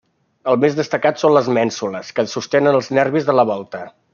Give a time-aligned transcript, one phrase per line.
[0.53, 3.85] El més destacat són les mènsules que sostenen els nervis de la volta.